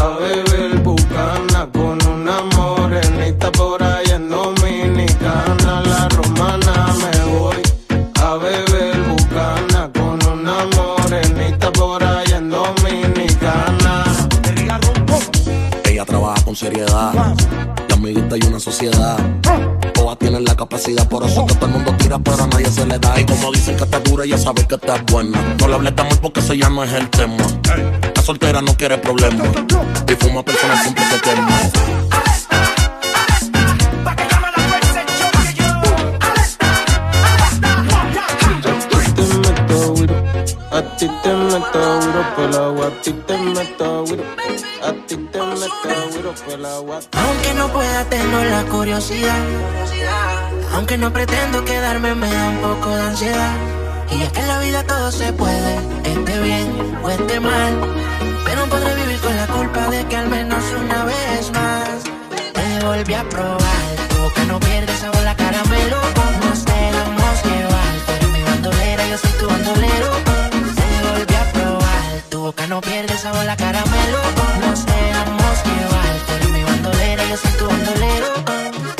a 0.00 0.18
beber 0.18 0.78
bucana 0.82 1.68
con 1.72 1.98
una 2.06 2.42
morenita 2.56 3.52
por 3.52 3.82
ahí 3.82 4.06
en 4.10 4.28
Dominicana. 4.30 5.82
La 5.82 6.08
romana 6.08 6.86
me 7.02 7.32
voy 7.32 7.62
a 8.20 8.34
beber 8.36 9.02
bucana 9.10 9.90
con 9.92 10.18
una 10.26 10.56
morenita 10.76 11.70
por 11.72 12.02
ahí 12.02 12.32
en 12.32 12.50
Dominicana. 12.50 14.04
Ella 15.84 16.04
trabaja 16.04 16.42
con 16.44 16.56
seriedad. 16.56 17.36
Amiguita 18.00 18.34
y 18.38 18.46
una 18.46 18.58
sociedad. 18.58 19.18
Todas 19.92 20.18
tienen 20.18 20.42
la 20.42 20.56
capacidad, 20.56 21.06
por 21.06 21.22
eso 21.22 21.44
que 21.44 21.54
todo 21.56 21.66
el 21.66 21.72
mundo 21.72 21.94
tira, 21.98 22.18
pero 22.18 22.44
a 22.44 22.46
nadie 22.46 22.64
se 22.64 22.86
le 22.86 22.98
da. 22.98 23.20
Y 23.20 23.26
como 23.26 23.52
dicen 23.52 23.76
que 23.76 23.84
está 23.84 24.00
dura, 24.00 24.24
ella 24.24 24.38
sabe 24.38 24.66
que 24.66 24.76
está 24.76 25.04
buena. 25.12 25.38
No 25.60 25.68
le 25.68 25.74
hables 25.74 25.92
amor 25.98 26.18
porque 26.22 26.40
ese 26.40 26.56
ya 26.56 26.70
no 26.70 26.82
es 26.82 26.90
el 26.94 27.10
tema. 27.10 27.36
La 28.16 28.22
soltera 28.22 28.62
no 28.62 28.74
quiere 28.74 28.96
problemas. 28.96 29.46
Y 30.08 30.14
fuma 30.14 30.42
personas 30.42 30.80
siempre 30.82 31.04
que 31.10 31.20
quema. 31.20 32.29
Ti 41.00 41.08
te 41.22 41.32
meto, 41.34 42.00
güiro, 42.02 42.22
pelao. 42.36 42.82
A 42.86 42.90
ti 43.02 43.12
te 43.26 43.36
meto, 43.38 44.04
güiro. 44.04 44.24
A 44.88 44.92
ti 45.06 45.16
te 45.16 45.40
meto, 45.40 46.10
güiro, 46.12 46.34
pelao. 46.46 46.92
A 46.92 47.00
ti- 47.00 47.08
Aunque 47.18 47.54
no 47.54 47.68
pueda, 47.68 48.04
tengo 48.04 48.38
la 48.44 48.62
curiosidad. 48.64 49.38
Aunque 50.74 50.98
no 50.98 51.12
pretendo 51.12 51.64
quedarme, 51.64 52.14
me 52.14 52.30
da 52.30 52.48
un 52.50 52.58
poco 52.58 52.90
de 52.90 53.02
ansiedad. 53.02 53.54
Y 54.12 54.22
es 54.22 54.32
que 54.32 54.40
en 54.40 54.48
la 54.48 54.58
vida 54.60 54.82
todo 54.84 55.10
se 55.10 55.32
puede, 55.32 55.76
esté 56.04 56.40
bien 56.40 56.98
o 57.02 57.08
esté 57.10 57.40
mal. 57.40 57.72
Pero 58.44 58.66
podré 58.66 58.94
vivir 58.94 59.20
con 59.20 59.34
la 59.36 59.46
culpa 59.46 59.88
de 59.88 60.04
que 60.06 60.16
al 60.16 60.28
menos 60.28 60.62
una 60.84 61.04
vez 61.04 61.50
más 61.52 61.88
te 62.52 62.84
volví 62.84 63.14
a 63.14 63.24
probar. 63.28 63.86
Tu 64.10 64.16
boca 64.22 64.44
no 64.44 64.60
pierde 64.60 64.94
sabor 64.96 65.22
la 65.22 65.34
caramelo. 65.36 65.98
Boca 72.50 72.66
no 72.66 72.80
pierde 72.80 73.16
sabor 73.16 73.44
la 73.44 73.56
caramelo. 73.56 74.18
Nos 74.60 74.84
dejamos 74.84 75.54
llevar. 75.68 76.14
Tú 76.42 76.48
mi 76.48 76.62
bandolera, 76.64 77.22
yo 77.30 77.36
soy 77.36 77.52
tu 77.52 77.66
bandolero. 77.66 78.26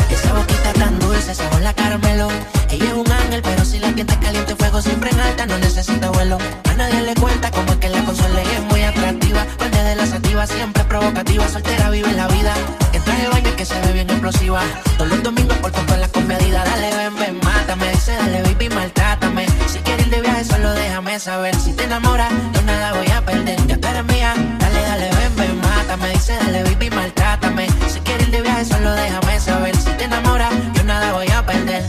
Esa 0.08 0.32
boquita 0.34 0.72
tan 0.74 0.98
dulce, 1.00 1.34
sabor 1.34 1.60
la 1.62 1.74
caramelo. 1.74 2.28
Ella 2.70 2.84
es 2.84 2.92
un 2.92 3.10
ángel, 3.10 3.42
pero 3.42 3.64
si 3.64 3.80
la 3.80 3.88
está 3.88 4.20
caliente, 4.20 4.54
fuego 4.54 4.80
siempre 4.80 5.10
en 5.10 5.18
alta, 5.18 5.46
no 5.46 5.58
necesita 5.58 6.10
vuelo. 6.10 6.38
A 6.70 6.74
nadie 6.74 7.00
le 7.00 7.14
cuenta 7.14 7.50
cómo 7.50 7.72
es 7.72 7.78
que 7.78 7.88
la 7.88 8.04
consola 8.04 8.40
ella 8.40 8.58
es 8.62 8.66
muy 8.72 8.82
atractiva. 8.82 9.44
Parte 9.58 9.82
de 9.82 9.96
la 9.96 10.06
sativa, 10.06 10.46
siempre 10.46 10.84
provocativa, 10.84 11.48
soltera 11.48 11.90
vive 11.90 12.12
la 12.12 12.28
vida. 12.28 12.54
En 12.92 13.02
traje 13.02 13.22
de 13.22 13.28
baño 13.30 13.56
que 13.56 13.64
se 13.64 13.80
ve 13.80 13.92
bien 13.92 14.10
explosiva. 14.10 14.62
Todos 14.96 15.10
los 15.10 15.22
domingos 15.24 15.56
por 15.58 15.72
con 15.72 16.00
la 16.00 16.08
comedida. 16.08 16.64
Dale, 16.64 16.90
ven, 16.98 17.16
ven, 17.16 17.40
mátame. 17.42 17.90
Dice, 17.90 18.12
dale, 18.12 18.42
baby, 18.42 18.68
maltrátame. 18.68 19.46
Si 19.66 19.80
quieres 19.80 20.06
ir 20.06 20.12
de 20.12 20.20
viaje, 20.20 20.44
solo 20.44 20.70
déjame 20.72 21.18
saber. 21.18 21.54
Si 21.56 21.72
te 21.72 21.82
enamoras, 21.84 22.30
yo 22.54 22.62
nada 22.62 22.92
voy 22.92 23.09
a 23.30 23.32
perder. 23.32 23.66
Ya 23.66 23.76
tú 23.78 23.88
eres 23.88 24.04
mía. 24.04 24.34
Dale, 24.58 24.82
dale, 24.82 25.10
ven, 25.10 25.36
ven, 25.36 25.60
mátame. 25.60 26.10
Dice, 26.10 26.36
dale, 26.36 26.62
baby, 26.64 26.90
maltrátame. 26.90 27.68
Si 27.88 28.00
quieres 28.00 28.28
ir 28.28 28.32
de 28.32 28.42
viaje, 28.42 28.64
solo 28.64 28.92
déjame 28.92 29.40
saber. 29.40 29.76
Si 29.76 29.90
te 29.90 30.04
enamoras, 30.04 30.52
yo 30.74 30.84
nada 30.84 31.12
voy 31.12 31.28
a 31.28 31.44
perder. 31.44 31.84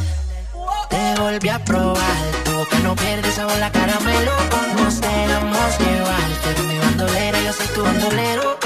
Te 0.89 1.21
volví 1.21 1.49
a 1.49 1.59
probar, 1.63 2.21
tu 2.43 2.51
boca 2.51 2.77
no 2.79 2.95
pierde 2.95 3.31
sabor 3.31 3.57
la 3.59 3.71
caramelo. 3.71 4.33
Nos 4.77 4.99
dejamos 4.99 5.79
llevar, 5.79 6.29
tú 6.57 6.63
mi 6.63 6.77
bandolera, 6.77 7.39
yo 7.41 7.53
soy 7.53 7.67
tu 7.67 7.81
bandolero. 7.83 8.59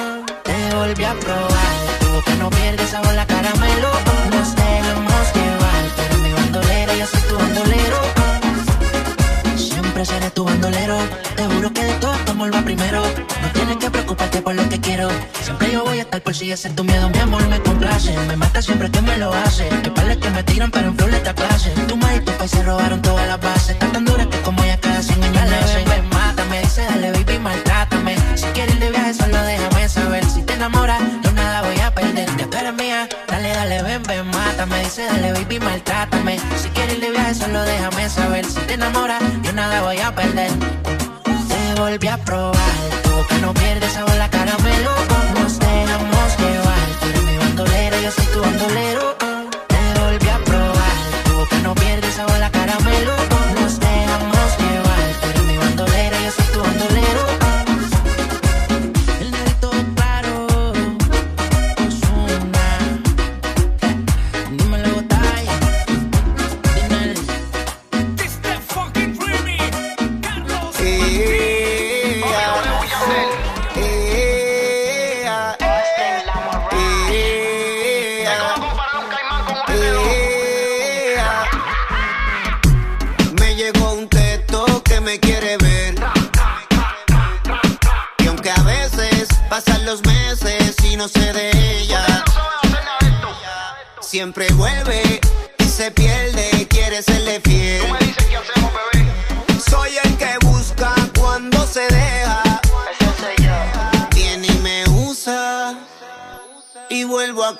Te 0.43 0.75
volví 0.75 1.03
a 1.03 1.13
probar, 1.13 1.75
tu 1.99 2.07
boca 2.09 2.33
no 2.39 2.49
pierde 2.49 2.87
sabor 2.87 3.13
la 3.13 3.27
caramelo. 3.27 3.89
Nos 4.31 4.55
dejamos 4.55 5.25
llevar, 5.35 5.83
tú 6.11 6.17
mi 6.17 6.33
bandolera, 6.33 6.95
yo 6.95 7.05
soy 7.05 7.21
tu 7.29 7.37
bandolero. 7.37 8.24
Siempre 10.05 10.21
seré 10.21 10.35
tu 10.35 10.43
bandolero, 10.43 10.97
te 11.35 11.45
juro 11.45 11.73
que 11.73 11.83
de 11.83 11.93
todo 11.93 12.13
tomo 12.25 12.45
el 12.45 12.53
va 12.53 12.61
primero. 12.61 13.01
No 13.01 13.49
tienes 13.53 13.77
que 13.77 13.89
preocuparte 13.89 14.39
por 14.39 14.53
lo 14.53 14.69
que 14.69 14.79
quiero. 14.79 15.09
Siempre 15.41 15.71
yo 15.71 15.83
voy 15.83 15.97
a 15.97 16.01
estar 16.03 16.21
por 16.21 16.35
si 16.35 16.51
ese 16.51 16.67
es 16.67 16.75
tu 16.75 16.83
miedo, 16.83 17.09
mi 17.09 17.17
amor 17.17 17.47
me 17.47 17.59
complace. 17.61 18.15
Me 18.27 18.35
mata 18.35 18.61
siempre 18.61 18.91
que 18.91 19.01
me 19.01 19.17
lo 19.17 19.33
hace. 19.33 19.67
Que 19.81 19.89
parles 19.89 20.17
que 20.17 20.29
me 20.29 20.43
tiran, 20.43 20.69
pero 20.69 20.89
en 20.89 20.95
flor 20.95 21.09
le 21.09 21.21
clase. 21.21 21.71
Tu 21.87 21.97
madre 21.97 22.17
y 22.17 22.19
tu 22.19 22.31
país 22.33 22.51
se 22.51 22.61
robaron 22.61 23.01
todas 23.01 23.27
las 23.27 23.41
bases. 23.41 23.69
Están 23.71 23.93
tan 23.93 24.05
duras 24.05 24.27
que 24.27 24.39
como 24.41 24.63
ella 24.63 24.79
cada 24.79 25.01
100 25.01 25.23
años 25.23 25.49
le. 25.49 25.85
Ven, 25.89 26.09
mátame, 26.09 26.61
dice 26.61 26.83
dale 26.83 27.11
baby, 27.11 27.39
maltrátame. 27.39 28.15
Si 28.35 28.45
quieres 28.53 28.79
de 28.79 28.91
viaje, 28.91 29.13
solo 29.15 29.41
déjame 29.41 29.89
saber. 29.89 30.23
Si 30.25 30.43
te 30.43 30.53
enamoras, 30.53 31.01
dale, 33.65 33.83
ven, 33.83 34.03
ven, 34.03 34.27
mátame. 34.27 34.83
Dice 34.83 35.05
dale 35.05 35.33
baby, 35.33 35.59
maltrátame. 35.59 36.37
Si 36.61 36.69
quieres 36.69 36.95
ir 36.95 37.01
de 37.01 37.11
viaje, 37.11 37.35
solo 37.35 37.61
déjame 37.63 38.09
saber. 38.09 38.45
Si 38.45 38.59
te 38.61 38.73
enamoras, 38.73 39.21
yo 39.43 39.53
nada 39.53 39.81
voy 39.81 39.99
a 39.99 40.13
perder. 40.13 40.51
Te 41.49 41.81
volví 41.81 42.07
a 42.07 42.17
probar, 42.17 42.75
tu 43.03 43.09
boca 43.11 43.37
no 43.41 43.53
pierde 43.53 43.89
sabor 43.89 44.15
la 44.15 44.29
caramelo. 44.29 44.91
Nos 45.35 45.59
dejamos 45.59 46.37
llevar, 46.39 46.87
tú 46.99 47.07
eres 47.07 47.23
mi 47.23 47.37
bandolera, 47.37 48.01
yo 48.01 48.11
soy 48.11 48.25
tu 48.25 48.41
bandolero. 48.41 49.24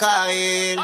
Caer. 0.06 0.78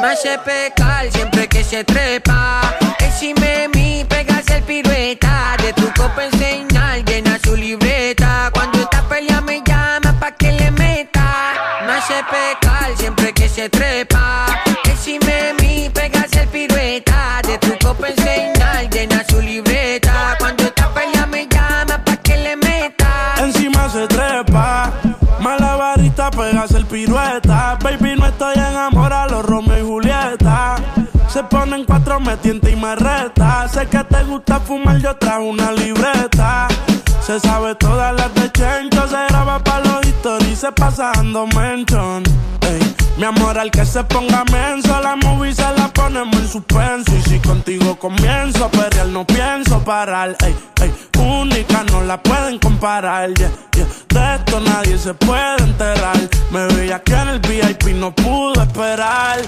Me 0.00 0.08
hace 0.08 0.38
pecar 0.38 1.10
siempre 1.10 1.48
que 1.48 1.62
se 1.64 1.84
trepa. 1.84 2.60
Encima 2.98 3.68
mi 3.74 4.04
pegas 4.04 4.48
el 4.50 4.62
pirueta. 4.62 5.56
De 5.62 5.72
tu 5.72 5.86
copa 5.94 6.24
enseñar, 6.24 7.04
llena 7.04 7.38
su 7.44 7.56
libreta. 7.56 8.50
Cuando 8.52 8.80
está 8.80 9.02
pelea 9.08 9.40
me 9.40 9.62
llama 9.64 10.14
pa' 10.20 10.32
que 10.32 10.52
le 10.52 10.70
meta. 10.72 11.28
Me 11.86 11.92
hace 11.92 12.18
pecar 12.24 12.88
siempre 12.98 13.32
que 13.32 13.48
se 13.48 13.68
trepa. 13.68 14.13
Ponen 31.74 31.86
cuatro, 31.86 32.20
me 32.20 32.36
tienta 32.36 32.70
y 32.70 32.76
me 32.76 32.94
reta. 32.94 33.66
Sé 33.66 33.88
que 33.88 33.98
te 34.04 34.22
gusta 34.22 34.60
fumar, 34.60 34.96
yo 34.98 35.16
trajo 35.16 35.42
una 35.42 35.72
libreta. 35.72 36.68
Se 37.20 37.40
sabe 37.40 37.74
todas 37.74 38.14
las 38.14 38.32
de 38.32 38.52
Chencho, 38.52 39.08
se 39.08 39.16
graba 39.28 39.58
pa' 39.58 39.80
los 39.80 40.06
stories, 40.06 40.56
se 40.56 40.70
pasa 40.70 41.10
dando 41.16 41.48
mention. 41.48 42.22
Mi 43.16 43.24
amor, 43.24 43.58
al 43.58 43.72
que 43.72 43.84
se 43.84 44.04
ponga 44.04 44.44
menso, 44.52 45.00
la 45.00 45.16
movie 45.16 45.52
se 45.52 45.62
la 45.62 45.88
ponemos 45.88 46.36
en 46.36 46.48
suspenso. 46.48 47.12
Y 47.16 47.22
si 47.22 47.40
contigo 47.40 47.98
comienzo 47.98 48.70
a 48.72 49.04
no 49.06 49.26
pienso 49.26 49.82
parar. 49.82 50.36
Ey, 50.44 50.54
ey, 50.80 50.94
única, 51.18 51.82
no 51.90 52.02
la 52.02 52.22
pueden 52.22 52.60
comparar. 52.60 53.34
Yeah, 53.34 53.50
yeah. 53.72 53.86
De 54.10 54.36
esto 54.36 54.60
nadie 54.60 54.96
se 54.96 55.12
puede 55.12 55.56
enterar. 55.64 56.18
Me 56.52 56.66
veía 56.68 57.02
que 57.02 57.14
en 57.14 57.28
el 57.30 57.40
VIP 57.40 57.96
no 57.96 58.14
pudo 58.14 58.62
esperar. 58.62 59.40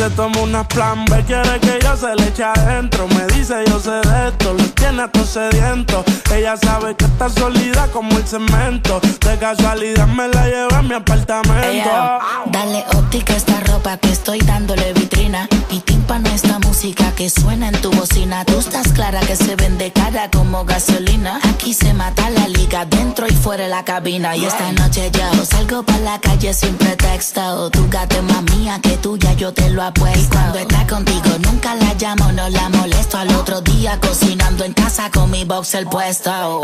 Se 0.00 0.08
toma 0.08 0.40
una 0.40 0.66
plan 0.66 1.04
B, 1.04 1.22
quiere 1.26 1.60
que 1.60 1.78
yo 1.84 1.94
se 1.94 2.14
le 2.14 2.28
eche 2.28 2.42
adentro. 2.42 3.06
Me 3.08 3.26
dice 3.34 3.52
yo 3.66 3.78
sé 3.78 3.90
de 3.90 4.28
esto, 4.28 4.54
lo 4.54 4.64
tiene 4.70 5.02
a 5.02 5.08
todos 5.08 5.28
sedientos. 5.28 6.06
Ella 6.34 6.56
sabe 6.56 6.96
que 6.96 7.04
está 7.04 7.28
sólida 7.28 7.86
como 7.88 8.16
el 8.16 8.26
cemento. 8.26 8.98
De 9.20 9.36
casualidad 9.36 10.06
me 10.06 10.26
la 10.28 10.46
llevo 10.46 10.74
a 10.74 10.80
mi 10.80 10.94
apartamento. 10.94 11.68
Ella, 11.68 12.18
dale 12.46 12.82
óptica 12.96 13.34
a 13.34 13.36
esta 13.36 13.60
ropa 13.60 13.98
que 13.98 14.10
estoy 14.10 14.38
dándole 14.38 14.94
vitrina. 14.94 15.46
Y 15.68 15.80
tímpano 15.80 16.30
esta 16.30 16.58
música 16.60 17.12
que 17.14 17.28
suena 17.28 17.68
en 17.68 17.78
tu 17.82 17.90
bocina. 17.90 18.46
Tú 18.46 18.58
estás 18.58 18.89
clara 19.10 19.26
que 19.26 19.36
se 19.36 19.56
vende 19.56 19.92
cara 19.92 20.30
como 20.30 20.64
gasolina. 20.64 21.40
Aquí 21.52 21.74
se 21.74 21.92
mata 21.94 22.30
la 22.30 22.46
liga 22.48 22.84
dentro 22.84 23.26
y 23.26 23.32
fuera 23.32 23.64
de 23.64 23.68
la 23.68 23.84
cabina. 23.84 24.36
Y 24.36 24.44
esta 24.44 24.70
noche 24.72 25.10
yo 25.10 25.44
salgo 25.44 25.82
para 25.82 25.98
la 25.98 26.20
calle 26.20 26.54
sin 26.54 26.74
pretexto. 26.76 27.70
Tu 27.70 27.88
gato 27.88 28.16
es 28.16 28.22
más 28.22 28.42
mía 28.54 28.78
que 28.82 28.96
tuya, 28.98 29.32
yo 29.34 29.52
te 29.52 29.68
lo 29.70 29.82
apuesto. 29.82 30.20
Y 30.20 30.26
cuando 30.28 30.58
está 30.58 30.86
contigo 30.86 31.30
nunca 31.40 31.74
la 31.74 31.94
llamo, 31.94 32.30
no 32.32 32.48
la 32.48 32.68
molesto. 32.68 33.18
Al 33.18 33.34
otro 33.34 33.60
día 33.60 33.98
cocinando 34.00 34.64
en 34.64 34.72
casa 34.74 35.10
con 35.10 35.30
mi 35.30 35.44
boxer 35.44 35.86
puesto. 35.86 36.30
Oh. 36.32 36.62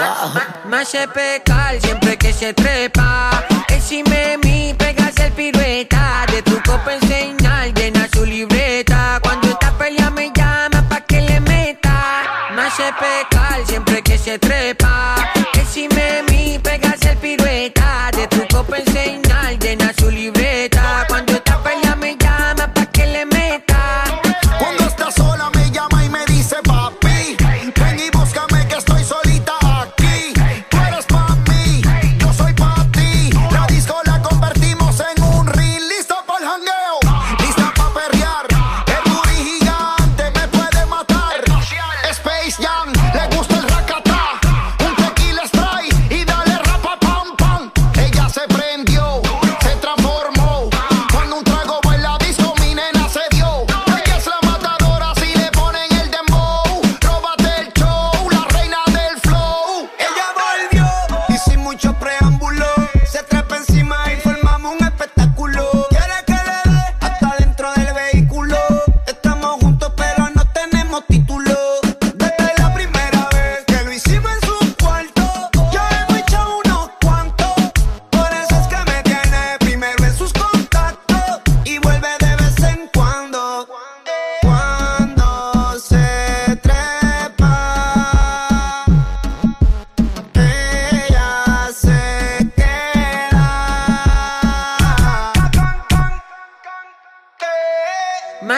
Me 0.68 0.78
hace 0.78 1.08
pecar 1.08 1.80
siempre 1.80 2.16
que 2.16 2.32
se 2.32 2.54
trepa. 2.54 3.44
Encima 3.68 4.36
mi 4.42 4.72
pegas 4.74 5.16
el 5.18 5.32
pirueta. 5.32 6.26
De 6.30 6.42
tu 6.42 6.56
copa 6.62 6.94
enseñar, 6.94 7.74
llena 7.74 8.08
su 8.12 8.15
hace 12.76 12.92
pecar 12.92 13.66
siempre 13.66 14.02
que 14.02 14.18
se 14.18 14.38
trepa. 14.38 15.16
Encima 15.54 16.22
mi 16.30 16.58
pegas 16.58 17.00
el 17.02 17.16
pirueta. 17.16 18.10
De 18.14 18.26
tu 18.28 18.46
copa 18.54 18.78
enseñar, 18.78 19.58
llena 19.58 19.92
su 19.98 20.10
libreta. 20.10 20.25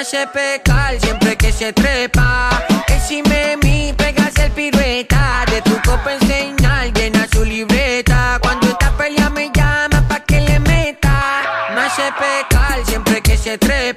Hace 0.09 0.27
pecar 0.29 0.99
siempre 1.01 1.37
que 1.37 1.53
se 1.53 1.71
trepa. 1.71 2.65
Encima 2.89 3.57
mi 3.63 3.93
pegas 3.93 4.35
el 4.39 4.51
pirueta. 4.53 5.45
De 5.51 5.61
tu 5.61 5.77
copa 5.83 6.15
enseñar, 6.15 6.91
llena 6.95 7.27
su 7.31 7.45
libreta. 7.45 8.39
Cuando 8.41 8.69
está 8.69 8.97
pelea 8.97 9.29
me 9.29 9.51
llama 9.53 10.03
pa' 10.09 10.21
que 10.21 10.41
le 10.41 10.61
meta. 10.61 11.43
Me 11.75 11.81
hace 11.83 12.11
pecar 12.13 12.87
siempre 12.87 13.21
que 13.21 13.37
se 13.37 13.59
trepa. 13.59 13.88